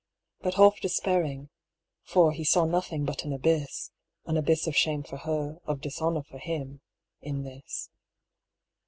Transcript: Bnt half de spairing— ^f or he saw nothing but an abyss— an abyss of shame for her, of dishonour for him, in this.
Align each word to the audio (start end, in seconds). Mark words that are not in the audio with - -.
Bnt 0.43 0.55
half 0.55 0.79
de 0.79 0.87
spairing— 0.89 1.49
^f 2.09 2.15
or 2.17 2.31
he 2.31 2.43
saw 2.43 2.65
nothing 2.65 3.05
but 3.05 3.23
an 3.23 3.31
abyss— 3.33 3.91
an 4.25 4.35
abyss 4.35 4.65
of 4.65 4.75
shame 4.75 5.03
for 5.03 5.17
her, 5.17 5.59
of 5.65 5.79
dishonour 5.81 6.23
for 6.23 6.39
him, 6.39 6.81
in 7.21 7.43
this. 7.43 7.91